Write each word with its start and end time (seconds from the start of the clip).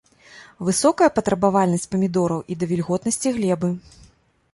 Высокая 0.67 1.09
патрабавальнасць 1.17 1.85
памідораў 1.91 2.39
і 2.55 2.57
да 2.63 2.71
вільготнасці 2.73 3.35
глебы. 3.37 3.69